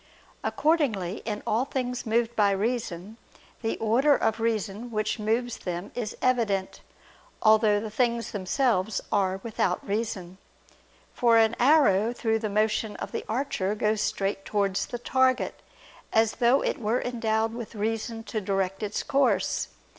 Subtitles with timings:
[0.43, 3.17] Accordingly, in all things moved by reason,
[3.61, 6.81] the order of reason which moves them is evident,
[7.43, 10.39] although the things themselves are without reason:
[11.13, 15.61] for an arrow through the motion of the archer goes straight towards the target,
[16.11, 19.67] as though it were endowed with reason to direct its course.